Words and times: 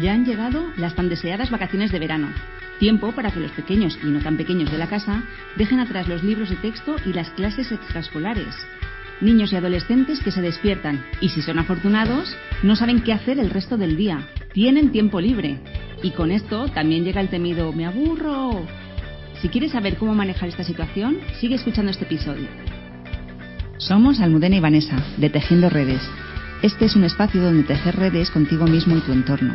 Ya 0.00 0.12
han 0.12 0.24
llegado 0.24 0.72
las 0.76 0.94
tan 0.94 1.08
deseadas 1.08 1.50
vacaciones 1.50 1.90
de 1.90 1.98
verano. 1.98 2.28
Tiempo 2.78 3.12
para 3.12 3.32
que 3.32 3.40
los 3.40 3.50
pequeños 3.52 3.98
y 4.02 4.06
no 4.06 4.20
tan 4.20 4.36
pequeños 4.36 4.70
de 4.70 4.78
la 4.78 4.86
casa 4.86 5.24
dejen 5.56 5.80
atrás 5.80 6.06
los 6.06 6.22
libros 6.22 6.50
de 6.50 6.56
texto 6.56 6.96
y 7.04 7.12
las 7.12 7.30
clases 7.30 7.72
extraescolares. 7.72 8.54
Niños 9.20 9.52
y 9.52 9.56
adolescentes 9.56 10.20
que 10.20 10.30
se 10.30 10.40
despiertan 10.42 11.04
y 11.20 11.30
si 11.30 11.42
son 11.42 11.58
afortunados 11.58 12.36
no 12.62 12.76
saben 12.76 13.02
qué 13.02 13.12
hacer 13.12 13.40
el 13.40 13.50
resto 13.50 13.76
del 13.76 13.96
día. 13.96 14.28
Tienen 14.52 14.92
tiempo 14.92 15.20
libre. 15.20 15.58
Y 16.04 16.12
con 16.12 16.30
esto 16.30 16.68
también 16.68 17.04
llega 17.04 17.20
el 17.20 17.28
temido 17.28 17.72
me 17.72 17.84
aburro. 17.84 18.64
Si 19.40 19.48
quieres 19.48 19.72
saber 19.72 19.96
cómo 19.96 20.14
manejar 20.14 20.48
esta 20.48 20.62
situación, 20.62 21.18
sigue 21.40 21.56
escuchando 21.56 21.90
este 21.90 22.04
episodio. 22.04 22.46
Somos 23.78 24.20
Almudena 24.20 24.56
y 24.56 24.60
Vanessa, 24.60 24.96
de 25.16 25.30
Tejiendo 25.30 25.68
Redes. 25.68 26.02
Este 26.62 26.84
es 26.84 26.94
un 26.94 27.04
espacio 27.04 27.42
donde 27.42 27.62
tejer 27.62 27.96
redes 27.96 28.30
contigo 28.30 28.66
mismo 28.66 28.96
y 28.96 29.00
tu 29.00 29.12
entorno. 29.12 29.54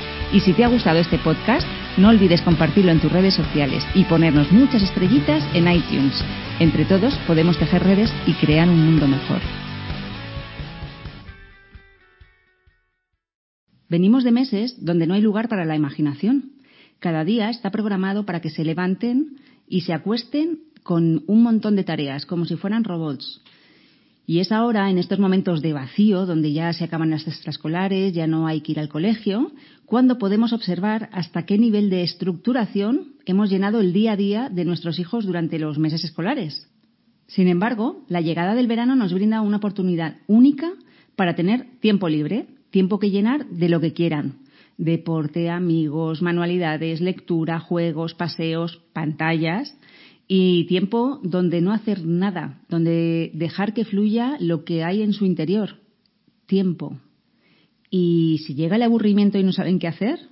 Y 0.33 0.39
si 0.39 0.53
te 0.53 0.63
ha 0.63 0.69
gustado 0.69 0.97
este 0.99 1.17
podcast, 1.17 1.67
no 1.97 2.07
olvides 2.07 2.41
compartirlo 2.41 2.91
en 2.91 3.01
tus 3.01 3.11
redes 3.11 3.33
sociales 3.33 3.83
y 3.93 4.05
ponernos 4.05 4.49
muchas 4.51 4.81
estrellitas 4.81 5.43
en 5.53 5.69
iTunes. 5.69 6.23
Entre 6.59 6.85
todos 6.85 7.13
podemos 7.27 7.59
tejer 7.59 7.83
redes 7.83 8.13
y 8.25 8.33
crear 8.35 8.69
un 8.69 8.81
mundo 8.85 9.07
mejor. 9.07 9.41
Venimos 13.89 14.23
de 14.23 14.31
meses 14.31 14.77
donde 14.79 15.05
no 15.05 15.15
hay 15.15 15.21
lugar 15.21 15.49
para 15.49 15.65
la 15.65 15.75
imaginación. 15.75 16.53
Cada 16.99 17.25
día 17.25 17.49
está 17.49 17.69
programado 17.69 18.25
para 18.25 18.39
que 18.39 18.49
se 18.49 18.63
levanten 18.63 19.35
y 19.67 19.81
se 19.81 19.91
acuesten 19.91 20.59
con 20.83 21.25
un 21.27 21.43
montón 21.43 21.75
de 21.75 21.83
tareas, 21.83 22.25
como 22.25 22.45
si 22.45 22.55
fueran 22.55 22.85
robots. 22.85 23.41
Y 24.25 24.39
es 24.39 24.51
ahora, 24.51 24.89
en 24.89 24.97
estos 24.97 25.19
momentos 25.19 25.61
de 25.61 25.73
vacío, 25.73 26.25
donde 26.25 26.53
ya 26.53 26.71
se 26.73 26.83
acaban 26.83 27.09
las 27.09 27.27
extraescolares, 27.27 28.13
ya 28.13 28.27
no 28.27 28.47
hay 28.47 28.61
que 28.61 28.73
ir 28.73 28.79
al 28.79 28.89
colegio, 28.89 29.51
cuando 29.85 30.17
podemos 30.17 30.53
observar 30.53 31.09
hasta 31.11 31.45
qué 31.45 31.57
nivel 31.57 31.89
de 31.89 32.03
estructuración 32.03 33.15
hemos 33.25 33.49
llenado 33.49 33.81
el 33.81 33.93
día 33.93 34.13
a 34.13 34.17
día 34.17 34.49
de 34.49 34.63
nuestros 34.63 34.99
hijos 34.99 35.25
durante 35.25 35.59
los 35.59 35.77
meses 35.79 36.03
escolares. 36.03 36.67
Sin 37.27 37.47
embargo, 37.47 38.05
la 38.07 38.21
llegada 38.21 38.55
del 38.55 38.67
verano 38.67 38.95
nos 38.95 39.13
brinda 39.13 39.41
una 39.41 39.57
oportunidad 39.57 40.17
única 40.27 40.71
para 41.15 41.35
tener 41.35 41.65
tiempo 41.79 42.07
libre, 42.07 42.45
tiempo 42.69 42.99
que 42.99 43.09
llenar 43.09 43.47
de 43.47 43.69
lo 43.69 43.79
que 43.79 43.93
quieran. 43.93 44.39
Deporte, 44.77 45.49
amigos, 45.49 46.21
manualidades, 46.21 47.01
lectura, 47.01 47.59
juegos, 47.59 48.13
paseos, 48.13 48.81
pantallas 48.93 49.75
y 50.33 50.63
tiempo 50.63 51.19
donde 51.23 51.59
no 51.59 51.73
hacer 51.73 52.05
nada, 52.05 52.61
donde 52.69 53.31
dejar 53.33 53.73
que 53.73 53.83
fluya 53.83 54.37
lo 54.39 54.63
que 54.63 54.81
hay 54.81 55.01
en 55.01 55.11
su 55.11 55.25
interior. 55.25 55.81
Tiempo. 56.45 56.97
Y 57.89 58.37
si 58.47 58.55
llega 58.55 58.77
el 58.77 58.83
aburrimiento 58.83 59.37
y 59.37 59.43
no 59.43 59.51
saben 59.51 59.77
qué 59.77 59.89
hacer, 59.89 60.29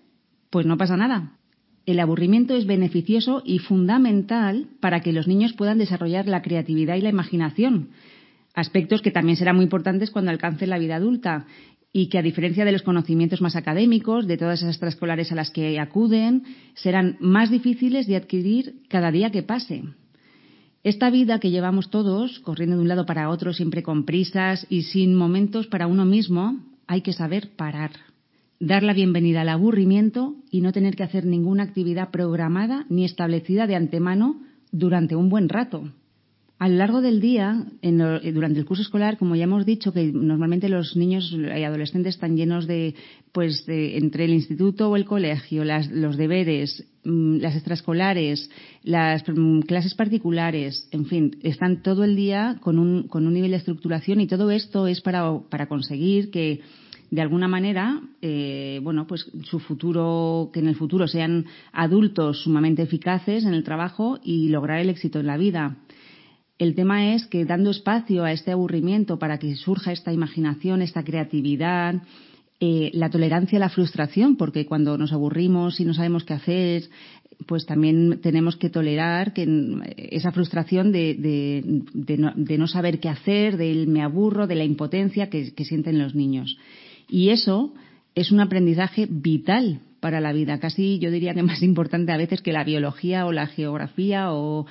pues 0.52 0.66
no 0.66 0.78
pasa 0.78 0.96
nada. 0.96 1.38
El 1.86 2.00
aburrimiento 2.00 2.56
es 2.56 2.66
beneficioso 2.66 3.44
y 3.46 3.60
fundamental 3.60 4.70
para 4.80 5.02
que 5.02 5.12
los 5.12 5.28
niños 5.28 5.52
puedan 5.52 5.80
desarrollar 5.80 6.28
la 6.28 6.44
creatividad 6.44 6.96
y 6.96 7.02
la 7.02 7.10
imaginación, 7.10 7.90
aspectos 8.54 9.02
que 9.02 9.12
también 9.12 9.36
serán 9.36 9.58
muy 9.58 9.64
importantes 9.64 10.12
cuando 10.12 10.32
alcancen 10.32 10.70
la 10.70 10.80
vida 10.80 10.96
adulta 10.96 11.46
y 11.92 12.10
que 12.10 12.20
a 12.20 12.22
diferencia 12.22 12.66
de 12.66 12.72
los 12.72 12.84
conocimientos 12.84 13.42
más 13.42 13.56
académicos, 13.56 14.28
de 14.28 14.38
todas 14.38 14.60
esas 14.60 14.76
extraescolares 14.76 15.32
a 15.32 15.36
las 15.36 15.50
que 15.50 15.80
acuden, 15.80 16.44
serán 16.76 17.18
más 17.20 17.50
difíciles 17.50 18.06
de 18.08 18.16
adquirir 18.16 18.76
cada 18.90 19.12
día 19.12 19.32
que 19.32 19.44
pase. 19.44 19.84
Esta 20.84 21.10
vida 21.10 21.40
que 21.40 21.52
llevamos 21.52 21.90
todos, 21.90 22.40
corriendo 22.40 22.78
de 22.78 22.84
un 22.84 22.88
lado 22.88 23.06
para 23.06 23.30
otro, 23.30 23.54
siempre 23.54 23.84
con 23.84 24.06
prisas 24.06 24.66
y 24.70 24.84
sin 24.84 25.16
momentos 25.16 25.68
para 25.68 25.88
uno 25.88 26.06
mismo, 26.06 26.60
hay 26.88 27.02
que 27.02 27.14
saber 27.14 27.50
parar, 27.56 27.92
dar 28.60 28.84
la 28.84 28.94
bienvenida 28.94 29.42
al 29.42 29.50
aburrimiento 29.50 30.36
y 30.52 30.62
no 30.62 30.72
tener 30.72 30.96
que 30.96 31.04
hacer 31.04 31.26
ninguna 31.26 31.64
actividad 31.64 32.12
programada 32.12 32.86
ni 32.90 33.04
establecida 33.04 33.68
de 33.68 33.76
antemano 33.76 34.42
durante 34.72 35.16
un 35.16 35.30
buen 35.30 35.50
rato. 35.50 35.92
A 36.60 36.68
lo 36.68 36.76
largo 36.76 37.00
del 37.00 37.22
día, 37.22 37.64
eh, 37.82 38.32
durante 38.34 38.60
el 38.60 38.66
curso 38.66 38.84
escolar, 38.84 39.18
como 39.18 39.38
ya 39.38 39.46
hemos 39.46 39.66
dicho, 39.66 39.94
que 39.94 40.12
normalmente 40.12 40.68
los 40.68 40.98
niños 40.98 41.34
y 41.34 41.64
adolescentes 41.64 42.16
están 42.16 42.36
llenos 42.36 42.68
de, 42.68 42.96
pues, 43.32 43.64
entre 43.68 44.26
el 44.26 44.32
instituto 44.32 44.90
o 44.90 44.98
el 44.98 45.06
colegio, 45.06 45.64
los 45.64 46.18
deberes, 46.18 46.86
mm, 47.06 47.38
las 47.38 47.56
extraescolares, 47.56 48.52
las 48.84 49.24
mm, 49.26 49.62
clases 49.62 49.94
particulares, 49.94 50.90
en 50.92 51.06
fin, 51.06 51.38
están 51.44 51.82
todo 51.82 52.04
el 52.04 52.18
día 52.18 52.58
con 52.60 52.78
un, 52.78 53.08
con 53.08 53.26
un 53.26 53.34
nivel 53.34 53.52
de 53.52 53.58
estructuración 53.58 54.20
y 54.20 54.28
todo 54.28 54.52
esto 54.52 54.86
es 54.86 55.00
para, 55.00 55.40
para 55.50 55.70
conseguir 55.70 56.30
que, 56.30 56.60
de 57.10 57.22
alguna 57.22 57.48
manera, 57.48 58.02
eh, 58.22 58.80
bueno, 58.84 59.08
pues 59.08 59.32
su 59.44 59.60
futuro, 59.60 60.52
que 60.54 60.60
en 60.60 60.68
el 60.68 60.76
futuro 60.76 61.08
sean 61.08 61.46
adultos 61.72 62.44
sumamente 62.44 62.84
eficaces 62.84 63.46
en 63.46 63.54
el 63.54 63.64
trabajo 63.64 64.20
y 64.24 64.50
lograr 64.50 64.80
el 64.80 64.90
éxito 64.90 65.20
en 65.20 65.28
la 65.28 65.38
vida. 65.38 65.78
El 66.60 66.76
tema 66.76 67.14
es 67.16 67.26
que 67.26 67.46
dando 67.46 67.72
espacio 67.72 68.26
a 68.26 68.34
este 68.34 68.52
aburrimiento 68.52 69.18
para 69.18 69.40
que 69.40 69.56
surja 69.56 69.94
esta 69.94 70.12
imaginación, 70.12 70.82
esta 70.82 71.06
creatividad, 71.06 71.96
eh, 72.60 72.92
la 72.94 73.10
tolerancia 73.10 73.58
a 73.58 73.62
la 73.62 73.70
frustración, 73.70 74.36
porque 74.36 74.66
cuando 74.66 74.98
nos 74.98 75.14
aburrimos 75.14 75.80
y 75.80 75.86
no 75.86 75.94
sabemos 75.94 76.26
qué 76.26 76.34
hacer, 76.34 76.90
pues 77.46 77.66
también 77.66 78.20
tenemos 78.22 78.58
que 78.58 78.70
tolerar 78.70 79.32
que 79.32 79.48
esa 80.12 80.34
frustración 80.34 80.92
de, 80.92 81.64
no, 82.18 82.68
saber 82.68 83.00
qué 83.00 83.08
hacer, 83.08 83.56
del 83.56 83.88
me 83.88 84.04
aburro, 84.04 84.46
de 84.46 84.56
la 84.56 84.66
impotencia 84.66 85.30
que 85.30 85.64
sienten 85.64 85.98
los 85.98 86.14
niños. 86.14 86.58
Y 87.08 87.30
eso 87.30 87.74
es 88.16 88.34
un 88.34 88.42
aprendizaje 88.42 89.08
vital 89.10 89.80
para 90.00 90.22
la 90.22 90.34
vida, 90.34 90.60
casi 90.60 91.00
yo 91.00 91.12
diría 91.12 91.34
que 91.34 91.44
más 91.44 91.62
importante 91.64 92.12
a 92.12 92.18
veces 92.18 92.42
que 92.42 92.54
la 92.54 92.64
biología 92.64 93.26
o 93.26 93.32
la 93.32 93.48
geografía 93.48 94.32
o, 94.32 94.66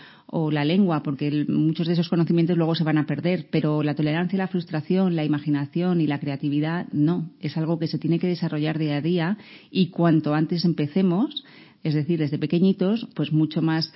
la 0.52 0.64
lengua, 0.64 1.02
porque 1.02 1.46
muchos 1.48 1.86
de 1.86 1.94
esos 1.94 2.10
conocimientos 2.10 2.58
luego 2.58 2.74
se 2.74 2.84
van 2.84 2.98
a 2.98 3.06
perder, 3.06 3.46
pero 3.50 3.82
la 3.82 3.94
tolerancia 3.94 4.36
la 4.36 4.48
frustración, 4.48 5.16
la 5.16 5.24
imaginación 5.24 6.02
y 6.02 6.06
la 6.06 6.20
creatividad 6.20 6.86
no, 6.92 7.30
es 7.40 7.56
algo 7.56 7.78
que 7.78 7.86
se 7.86 7.98
tiene 7.98 8.18
que 8.18 8.26
desarrollar 8.26 8.78
día 8.78 8.96
a 8.96 9.00
día 9.00 9.38
y 9.70 9.88
cuanto 9.88 10.34
antes 10.34 10.66
empecemos, 10.66 11.44
es 11.82 11.94
decir, 11.94 12.18
desde 12.18 12.38
pequeñitos, 12.38 13.08
pues 13.14 13.32
mucho 13.32 13.62
más 13.62 13.90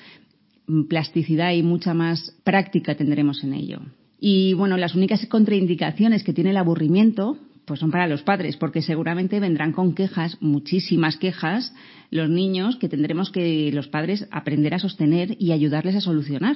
plasticidad 0.89 1.53
y 1.53 1.63
mucha 1.63 1.93
más 1.93 2.35
práctica 2.45 2.95
tendremos 2.95 3.45
en 3.45 3.53
ello. 3.53 3.81
Y 4.19 4.55
bueno, 4.55 4.77
las 4.77 4.95
únicas 4.95 5.27
contraindicaciones 5.27 6.23
que 6.23 6.33
tiene 6.33 6.51
el 6.51 6.57
aburrimiento 6.57 7.37
pues 7.73 7.81
son 7.81 7.91
para 7.91 8.07
los 8.07 8.23
padres, 8.23 8.59
porque 8.59 8.83
seguramente 8.83 9.41
vendrán 9.41 9.73
con 9.73 9.95
quejas, 9.95 10.37
muchísimas 10.43 11.17
quejas, 11.17 11.73
los 12.11 12.29
niños 12.29 12.77
que 12.77 12.91
tendremos 12.91 13.31
que 13.31 13.73
los 13.73 13.89
padres 13.89 14.29
aprender 14.31 14.75
a 14.75 14.79
sostener 14.79 15.37
y 15.39 15.53
ayudarles 15.53 15.97
a 15.97 16.03
solucionar. 16.03 16.55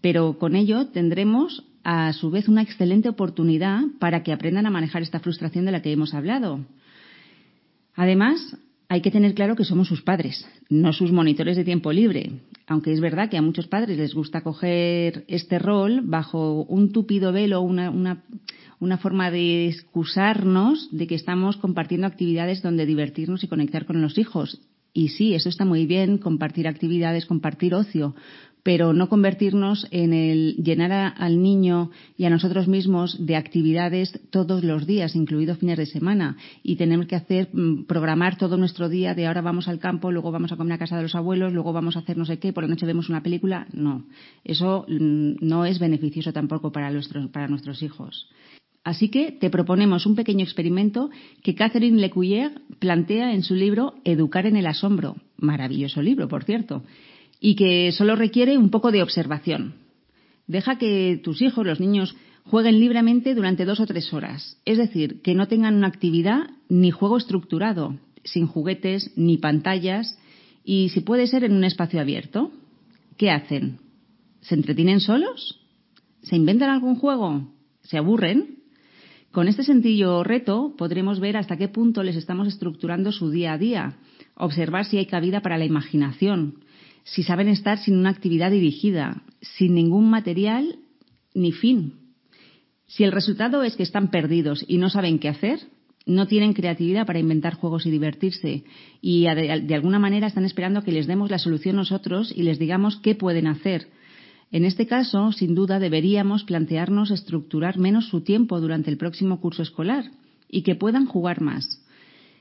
Pero 0.00 0.38
con 0.38 0.56
ello 0.56 0.86
tendremos 0.86 1.66
a 1.84 2.14
su 2.14 2.30
vez 2.30 2.48
una 2.48 2.62
excelente 2.62 3.10
oportunidad 3.10 3.82
para 3.98 4.22
que 4.22 4.32
aprendan 4.32 4.64
a 4.64 4.70
manejar 4.70 5.02
esta 5.02 5.20
frustración 5.20 5.66
de 5.66 5.72
la 5.72 5.82
que 5.82 5.92
hemos 5.92 6.14
hablado. 6.14 6.64
Además, 7.94 8.56
hay 8.88 9.02
que 9.02 9.10
tener 9.10 9.34
claro 9.34 9.56
que 9.56 9.64
somos 9.66 9.88
sus 9.88 10.00
padres, 10.00 10.48
no 10.70 10.94
sus 10.94 11.12
monitores 11.12 11.58
de 11.58 11.64
tiempo 11.64 11.92
libre. 11.92 12.30
Aunque 12.70 12.92
es 12.92 13.00
verdad 13.00 13.28
que 13.28 13.36
a 13.36 13.42
muchos 13.42 13.66
padres 13.66 13.98
les 13.98 14.14
gusta 14.14 14.42
coger 14.42 15.24
este 15.26 15.58
rol 15.58 16.02
bajo 16.04 16.62
un 16.62 16.92
tupido 16.92 17.32
velo, 17.32 17.62
una, 17.62 18.22
forma 18.98 19.32
de 19.32 19.66
excusarnos 19.66 20.88
de 20.92 21.08
que 21.08 21.16
estamos 21.16 21.56
compartiendo 21.56 22.06
actividades 22.06 22.62
donde 22.62 22.86
divertirnos 22.86 23.42
y 23.42 23.48
conectar 23.48 23.86
con 23.86 24.00
los 24.00 24.18
hijos. 24.18 24.60
Y 24.92 25.08
sí, 25.08 25.34
eso 25.34 25.48
está 25.48 25.64
muy 25.64 25.84
bien, 25.84 26.18
compartir 26.18 26.68
actividades, 26.68 27.26
compartir 27.26 27.74
ocio, 27.74 28.14
pero 28.62 28.92
no 28.92 29.08
convertirnos 29.08 29.86
en 29.90 30.12
el 30.12 30.56
llenar 30.56 31.14
al 31.16 31.42
niño 31.42 31.90
y 32.16 32.24
a 32.24 32.30
nosotros 32.30 32.68
mismos 32.68 33.24
de 33.24 33.36
actividades 33.36 34.20
todos 34.30 34.64
los 34.64 34.86
días, 34.86 35.16
incluidos 35.16 35.58
fines 35.58 35.78
de 35.78 35.86
semana, 35.86 36.36
y 36.62 36.76
tenemos 36.76 37.06
que 37.06 37.16
hacer 37.16 37.48
mm, 37.52 37.84
programar 37.84 38.36
todo 38.36 38.56
nuestro 38.56 38.88
día 38.88 39.14
de 39.14 39.26
ahora 39.26 39.40
vamos 39.40 39.68
al 39.68 39.78
campo, 39.78 40.10
luego 40.10 40.30
vamos 40.30 40.52
a 40.52 40.56
comer 40.56 40.74
a 40.74 40.78
casa 40.78 40.96
de 40.96 41.02
los 41.02 41.14
abuelos, 41.14 41.52
luego 41.52 41.72
vamos 41.72 41.96
a 41.96 42.00
hacer 42.00 42.16
no 42.16 42.24
sé 42.24 42.38
qué, 42.38 42.52
por 42.52 42.64
la 42.64 42.68
noche 42.68 42.86
vemos 42.86 43.08
una 43.08 43.22
película. 43.22 43.66
No, 43.72 44.04
eso 44.44 44.84
mm, 44.88 45.34
no 45.40 45.64
es 45.64 45.78
beneficioso 45.78 46.32
tampoco 46.32 46.72
para 46.72 46.90
nuestros, 46.90 47.28
para 47.30 47.48
nuestros 47.48 47.82
hijos. 47.82 48.28
Así 48.82 49.10
que 49.10 49.32
te 49.32 49.50
proponemos 49.50 50.06
un 50.06 50.14
pequeño 50.14 50.42
experimento 50.42 51.10
que 51.42 51.54
Catherine 51.54 52.00
Lecuyer 52.00 52.62
plantea 52.78 53.34
en 53.34 53.42
su 53.42 53.54
libro 53.54 53.94
Educar 54.04 54.46
en 54.46 54.56
el 54.56 54.66
asombro, 54.66 55.16
maravilloso 55.36 56.00
libro, 56.00 56.28
por 56.28 56.44
cierto, 56.44 56.82
y 57.40 57.56
que 57.56 57.90
solo 57.92 58.14
requiere 58.16 58.58
un 58.58 58.70
poco 58.70 58.92
de 58.92 59.02
observación. 59.02 59.74
Deja 60.46 60.78
que 60.78 61.20
tus 61.22 61.40
hijos, 61.42 61.66
los 61.66 61.80
niños, 61.80 62.14
jueguen 62.44 62.80
libremente 62.80 63.34
durante 63.34 63.64
dos 63.64 63.80
o 63.80 63.86
tres 63.86 64.12
horas. 64.12 64.58
Es 64.64 64.78
decir, 64.78 65.22
que 65.22 65.34
no 65.34 65.48
tengan 65.48 65.76
una 65.76 65.86
actividad 65.86 66.50
ni 66.68 66.90
juego 66.90 67.16
estructurado, 67.16 67.96
sin 68.24 68.46
juguetes 68.46 69.12
ni 69.16 69.38
pantallas 69.38 70.18
y, 70.64 70.90
si 70.90 71.00
puede 71.00 71.26
ser, 71.26 71.44
en 71.44 71.52
un 71.52 71.64
espacio 71.64 72.00
abierto. 72.00 72.52
¿Qué 73.16 73.30
hacen? 73.30 73.78
¿Se 74.40 74.54
entretienen 74.54 75.00
solos? 75.00 75.60
¿Se 76.22 76.36
inventan 76.36 76.70
algún 76.70 76.96
juego? 76.96 77.48
¿Se 77.82 77.96
aburren? 77.96 78.60
Con 79.30 79.46
este 79.46 79.62
sencillo 79.62 80.24
reto 80.24 80.74
podremos 80.76 81.20
ver 81.20 81.36
hasta 81.36 81.56
qué 81.56 81.68
punto 81.68 82.02
les 82.02 82.16
estamos 82.16 82.48
estructurando 82.48 83.12
su 83.12 83.30
día 83.30 83.52
a 83.52 83.58
día, 83.58 83.98
observar 84.34 84.84
si 84.84 84.98
hay 84.98 85.06
cabida 85.06 85.40
para 85.40 85.56
la 85.56 85.64
imaginación, 85.64 86.64
si 87.10 87.24
saben 87.24 87.48
estar 87.48 87.78
sin 87.78 87.96
una 87.96 88.10
actividad 88.10 88.52
dirigida, 88.52 89.22
sin 89.40 89.74
ningún 89.74 90.08
material 90.08 90.78
ni 91.34 91.50
fin. 91.50 91.94
Si 92.86 93.02
el 93.02 93.10
resultado 93.10 93.64
es 93.64 93.74
que 93.74 93.82
están 93.82 94.10
perdidos 94.10 94.64
y 94.68 94.78
no 94.78 94.90
saben 94.90 95.18
qué 95.18 95.28
hacer, 95.28 95.58
no 96.06 96.26
tienen 96.26 96.54
creatividad 96.54 97.06
para 97.06 97.18
inventar 97.18 97.54
juegos 97.54 97.84
y 97.84 97.90
divertirse 97.90 98.64
y 99.00 99.22
de, 99.24 99.74
alguna 99.74 99.98
manera 99.98 100.28
están 100.28 100.44
esperando 100.44 100.82
que 100.82 100.92
les 100.92 101.08
demos 101.08 101.30
la 101.30 101.38
solución 101.38 101.76
nosotros 101.76 102.32
y 102.34 102.44
les 102.44 102.58
digamos 102.58 102.96
qué 102.98 103.16
pueden 103.16 103.48
hacer. 103.48 103.88
En 104.52 104.64
este 104.64 104.86
caso, 104.86 105.32
sin 105.32 105.54
duda, 105.54 105.78
deberíamos 105.80 106.44
plantearnos 106.44 107.10
estructurar 107.10 107.76
menos 107.76 108.08
su 108.08 108.20
tiempo 108.22 108.60
durante 108.60 108.90
el 108.90 108.96
próximo 108.96 109.40
curso 109.40 109.62
escolar 109.62 110.04
y 110.48 110.62
que 110.62 110.76
puedan 110.76 111.06
jugar 111.06 111.40
más. 111.40 111.84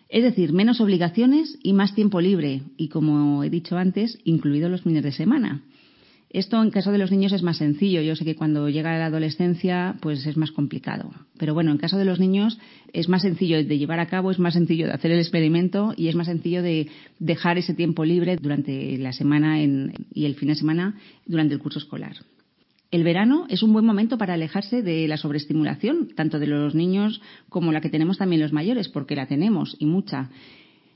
Es 0.09 0.23
decir, 0.23 0.53
menos 0.53 0.81
obligaciones 0.81 1.59
y 1.61 1.73
más 1.73 1.93
tiempo 1.93 2.19
libre 2.19 2.63
y, 2.77 2.89
como 2.89 3.43
he 3.43 3.49
dicho 3.51 3.77
antes, 3.77 4.17
incluidos 4.23 4.71
los 4.71 4.81
fines 4.81 5.03
de 5.03 5.11
semana. 5.11 5.61
Esto 6.31 6.61
en 6.61 6.69
caso 6.69 6.91
de 6.91 6.99
los 6.99 7.11
niños 7.11 7.31
es 7.31 7.41
más 7.41 7.57
sencillo. 7.57 8.01
Yo 8.01 8.15
sé 8.15 8.25
que 8.25 8.35
cuando 8.35 8.69
llega 8.69 8.97
la 8.97 9.07
adolescencia 9.07 9.95
pues 9.99 10.25
es 10.25 10.37
más 10.37 10.51
complicado. 10.51 11.11
Pero 11.37 11.55
bueno, 11.55 11.71
en 11.71 11.77
caso 11.77 11.97
de 11.97 12.05
los 12.05 12.19
niños 12.19 12.59
es 12.93 13.09
más 13.09 13.23
sencillo 13.23 13.63
de 13.63 13.77
llevar 13.77 13.99
a 13.99 14.07
cabo, 14.07 14.29
es 14.29 14.37
más 14.37 14.53
sencillo 14.53 14.85
de 14.85 14.93
hacer 14.93 15.11
el 15.11 15.19
experimento 15.19 15.93
y 15.97 16.07
es 16.07 16.15
más 16.15 16.27
sencillo 16.27 16.61
de 16.61 16.87
dejar 17.17 17.57
ese 17.57 17.73
tiempo 17.73 18.05
libre 18.05 18.35
durante 18.35 18.97
la 18.99 19.11
semana 19.11 19.59
y 19.61 20.25
el 20.25 20.35
fin 20.35 20.49
de 20.49 20.55
semana 20.55 20.99
durante 21.25 21.55
el 21.55 21.59
curso 21.59 21.79
escolar. 21.79 22.17
El 22.91 23.03
verano 23.03 23.45
es 23.49 23.61
un 23.61 23.71
buen 23.71 23.85
momento 23.85 24.17
para 24.17 24.33
alejarse 24.33 24.81
de 24.81 25.07
la 25.07 25.17
sobreestimulación, 25.17 26.09
tanto 26.15 26.39
de 26.39 26.47
los 26.47 26.73
niños 26.73 27.21
como 27.47 27.71
la 27.71 27.81
que 27.81 27.89
tenemos 27.89 28.17
también 28.17 28.41
los 28.41 28.51
mayores, 28.51 28.89
porque 28.89 29.15
la 29.15 29.27
tenemos 29.27 29.75
y 29.77 29.85
mucha. 29.85 30.31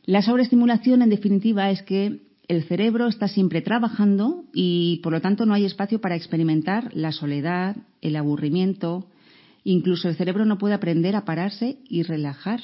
La 0.06 0.24
sobreestimulación, 0.24 1.04
en 1.04 1.12
definitiva, 1.12 1.70
es 1.70 1.84
que 1.84 2.22
el 2.48 2.64
cerebro 2.64 3.08
está 3.08 3.28
siempre 3.28 3.62
trabajando 3.62 4.44
y, 4.54 5.00
por 5.04 5.14
lo 5.14 5.22
tanto, 5.22 5.46
no 5.46 5.54
hay 5.54 5.66
espacio 5.66 6.02
para 6.02 6.16
experimentar 6.16 6.90
la 6.94 7.12
soledad, 7.12 7.78
el 8.02 8.16
aburrimiento. 8.16 9.08
Incluso 9.64 10.10
el 10.10 10.16
cerebro 10.16 10.46
no 10.46 10.58
puede 10.58 10.74
aprender 10.74 11.16
a 11.16 11.26
pararse 11.26 11.78
y 11.88 12.04
relajar. 12.04 12.60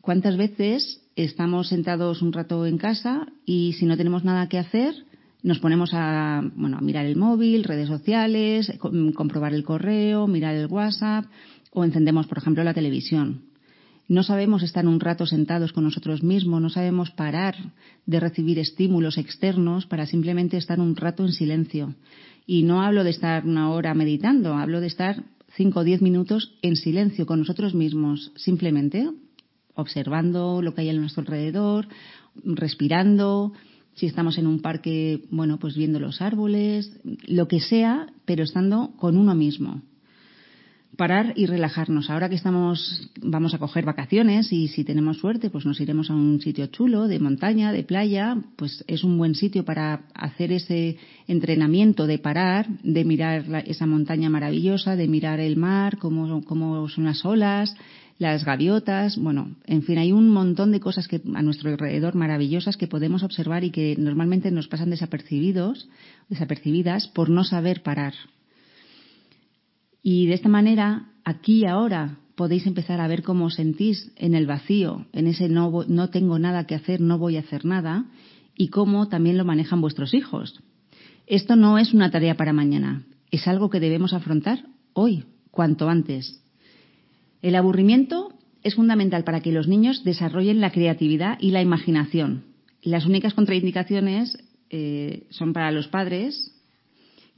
¿Cuántas 0.00 0.36
veces 0.36 1.02
estamos 1.16 1.68
sentados 1.68 2.20
un 2.20 2.32
rato 2.32 2.66
en 2.66 2.78
casa 2.78 3.26
y 3.46 3.74
si 3.74 3.86
no 3.86 3.96
tenemos 3.96 4.24
nada 4.24 4.48
que 4.48 4.58
hacer, 4.58 4.94
nos 5.44 5.58
ponemos 5.58 5.90
a, 5.92 6.42
bueno, 6.56 6.78
a 6.78 6.80
mirar 6.80 7.04
el 7.04 7.16
móvil, 7.16 7.64
redes 7.64 7.86
sociales, 7.86 8.72
comprobar 9.14 9.52
el 9.52 9.62
correo, 9.62 10.26
mirar 10.26 10.54
el 10.54 10.66
WhatsApp 10.66 11.26
o 11.70 11.84
encendemos, 11.84 12.26
por 12.26 12.38
ejemplo, 12.38 12.64
la 12.64 12.72
televisión? 12.72 13.42
No 14.08 14.22
sabemos 14.22 14.62
estar 14.62 14.86
un 14.86 15.00
rato 15.00 15.26
sentados 15.26 15.72
con 15.72 15.84
nosotros 15.84 16.22
mismos, 16.22 16.62
no 16.62 16.70
sabemos 16.70 17.10
parar 17.10 17.56
de 18.06 18.20
recibir 18.20 18.58
estímulos 18.58 19.18
externos 19.18 19.84
para 19.86 20.06
simplemente 20.06 20.56
estar 20.56 20.80
un 20.80 20.96
rato 20.96 21.24
en 21.24 21.32
silencio. 21.32 21.94
Y 22.46 22.62
no 22.62 22.82
hablo 22.82 23.04
de 23.04 23.10
estar 23.10 23.44
una 23.46 23.70
hora 23.70 23.92
meditando, 23.92 24.54
hablo 24.54 24.80
de 24.80 24.86
estar 24.86 25.24
cinco 25.56 25.80
o 25.80 25.84
diez 25.84 26.00
minutos 26.00 26.54
en 26.62 26.76
silencio 26.76 27.26
con 27.26 27.38
nosotros 27.38 27.74
mismos, 27.74 28.32
simplemente 28.36 29.10
observando 29.74 30.62
lo 30.62 30.74
que 30.74 30.82
hay 30.82 30.88
a 30.88 30.94
nuestro 30.94 31.20
alrededor, 31.20 31.88
respirando, 32.44 33.52
si 33.94 34.06
estamos 34.06 34.38
en 34.38 34.46
un 34.46 34.60
parque, 34.60 35.22
bueno, 35.30 35.58
pues 35.58 35.76
viendo 35.76 36.00
los 36.00 36.20
árboles, 36.20 36.98
lo 37.26 37.48
que 37.48 37.60
sea, 37.60 38.06
pero 38.24 38.44
estando 38.44 38.92
con 38.96 39.16
uno 39.16 39.34
mismo 39.34 39.82
parar 40.96 41.32
y 41.36 41.46
relajarnos. 41.46 42.10
Ahora 42.10 42.28
que 42.28 42.34
estamos, 42.34 43.10
vamos 43.20 43.54
a 43.54 43.58
coger 43.58 43.84
vacaciones 43.84 44.52
y 44.52 44.68
si 44.68 44.84
tenemos 44.84 45.18
suerte, 45.18 45.50
pues 45.50 45.66
nos 45.66 45.80
iremos 45.80 46.10
a 46.10 46.14
un 46.14 46.40
sitio 46.40 46.66
chulo, 46.68 47.08
de 47.08 47.18
montaña, 47.18 47.72
de 47.72 47.82
playa, 47.82 48.36
pues 48.56 48.84
es 48.86 49.04
un 49.04 49.18
buen 49.18 49.34
sitio 49.34 49.64
para 49.64 50.02
hacer 50.14 50.52
ese 50.52 50.96
entrenamiento 51.26 52.06
de 52.06 52.18
parar, 52.18 52.66
de 52.82 53.04
mirar 53.04 53.64
esa 53.66 53.86
montaña 53.86 54.30
maravillosa, 54.30 54.96
de 54.96 55.08
mirar 55.08 55.40
el 55.40 55.56
mar, 55.56 55.98
cómo, 55.98 56.44
cómo 56.44 56.88
son 56.88 57.04
las 57.04 57.24
olas, 57.24 57.74
las 58.18 58.44
gaviotas, 58.44 59.18
bueno, 59.18 59.56
en 59.66 59.82
fin, 59.82 59.98
hay 59.98 60.12
un 60.12 60.28
montón 60.28 60.70
de 60.70 60.80
cosas 60.80 61.08
que 61.08 61.20
a 61.34 61.42
nuestro 61.42 61.70
alrededor 61.70 62.14
maravillosas 62.14 62.76
que 62.76 62.86
podemos 62.86 63.22
observar 63.22 63.64
y 63.64 63.70
que 63.70 63.96
normalmente 63.98 64.50
nos 64.50 64.68
pasan 64.68 64.90
desapercibidos, 64.90 65.88
desapercibidas 66.28 67.08
por 67.08 67.28
no 67.28 67.42
saber 67.42 67.82
parar. 67.82 68.14
Y 70.02 70.26
de 70.26 70.34
esta 70.34 70.48
manera, 70.48 71.08
aquí 71.24 71.60
y 71.60 71.64
ahora, 71.66 72.18
podéis 72.36 72.66
empezar 72.66 73.00
a 73.00 73.08
ver 73.08 73.22
cómo 73.22 73.50
sentís 73.50 74.12
en 74.16 74.34
el 74.34 74.46
vacío, 74.46 75.06
en 75.12 75.26
ese 75.26 75.48
no, 75.48 75.84
no 75.88 76.10
tengo 76.10 76.38
nada 76.38 76.66
que 76.66 76.74
hacer, 76.74 77.00
no 77.00 77.18
voy 77.18 77.36
a 77.36 77.40
hacer 77.40 77.64
nada, 77.64 78.06
y 78.56 78.68
cómo 78.68 79.08
también 79.08 79.38
lo 79.38 79.44
manejan 79.44 79.80
vuestros 79.80 80.14
hijos. 80.14 80.60
Esto 81.26 81.56
no 81.56 81.78
es 81.78 81.94
una 81.94 82.10
tarea 82.10 82.36
para 82.36 82.52
mañana, 82.52 83.02
es 83.30 83.48
algo 83.48 83.70
que 83.70 83.80
debemos 83.80 84.12
afrontar 84.12 84.64
hoy, 84.92 85.24
cuanto 85.50 85.88
antes. 85.88 86.43
El 87.44 87.56
aburrimiento 87.56 88.32
es 88.62 88.74
fundamental 88.74 89.22
para 89.22 89.42
que 89.42 89.52
los 89.52 89.68
niños 89.68 90.02
desarrollen 90.02 90.62
la 90.62 90.72
creatividad 90.72 91.36
y 91.38 91.50
la 91.50 91.60
imaginación. 91.60 92.44
Las 92.80 93.04
únicas 93.04 93.34
contraindicaciones 93.34 94.38
eh, 94.70 95.26
son 95.28 95.52
para 95.52 95.70
los 95.70 95.86
padres, 95.88 96.54